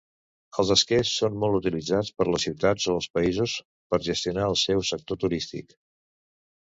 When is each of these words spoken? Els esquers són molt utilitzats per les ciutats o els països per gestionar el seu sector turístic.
Els 0.61 0.69
esquers 0.75 1.09
són 1.17 1.35
molt 1.41 1.57
utilitzats 1.57 2.07
per 2.21 2.25
les 2.29 2.45
ciutats 2.47 2.87
o 2.93 2.95
els 3.01 3.07
països 3.19 3.53
per 3.93 3.99
gestionar 4.07 4.47
el 4.53 4.57
seu 4.63 4.81
sector 4.93 5.21
turístic. 5.25 5.77